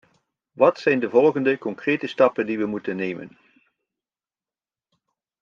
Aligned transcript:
Wat 0.51 0.79
zijn 0.79 0.99
de 0.99 1.09
volgende 1.09 1.57
concrete 1.57 2.07
stappen 2.07 2.45
die 2.45 2.57
we 2.57 2.65
moeten 2.65 2.95
nemen? 2.95 3.37